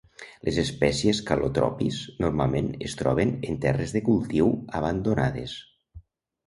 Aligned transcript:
Les 0.47 0.55
espècies 0.61 1.19
"calotropis" 1.27 1.99
normalment 2.25 2.73
es 2.89 2.99
troben 3.03 3.35
en 3.51 3.61
terres 3.67 3.95
de 3.99 4.03
cultiu 4.11 4.53
abandonades. 4.83 5.57